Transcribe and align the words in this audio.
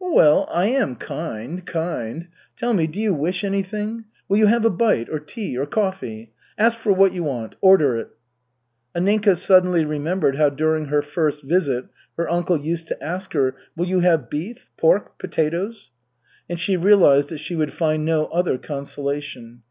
"Well, 0.00 0.48
I 0.50 0.68
am 0.68 0.96
kind, 0.96 1.66
kind. 1.66 2.28
Tell 2.56 2.72
me, 2.72 2.86
do 2.86 2.98
you 2.98 3.12
wish 3.12 3.44
anything? 3.44 4.06
Will 4.26 4.38
you 4.38 4.46
have 4.46 4.64
a 4.64 4.70
bite, 4.70 5.10
or 5.10 5.18
tea, 5.20 5.54
or 5.58 5.66
coffee? 5.66 6.32
Ask 6.56 6.78
for 6.78 6.94
what 6.94 7.12
you 7.12 7.24
want. 7.24 7.56
Order 7.60 7.98
it." 7.98 8.08
Anninka 8.96 9.36
suddenly 9.36 9.84
remembered 9.84 10.36
how 10.36 10.48
during 10.48 10.86
her 10.86 11.02
first 11.02 11.42
visit 11.44 11.88
her 12.16 12.26
uncle 12.30 12.56
used 12.56 12.88
to 12.88 13.04
ask 13.04 13.34
her, 13.34 13.54
"Will 13.76 13.86
you 13.86 14.00
have 14.00 14.30
beef, 14.30 14.66
pork, 14.78 15.18
potatoes?" 15.18 15.90
And 16.48 16.58
she 16.58 16.74
realized 16.78 17.28
that 17.28 17.36
she 17.40 17.54
would 17.54 17.74
find 17.74 18.06
no 18.06 18.24
other 18.28 18.56
consolation. 18.56 19.62